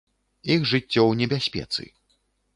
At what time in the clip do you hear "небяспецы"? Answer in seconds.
1.21-1.83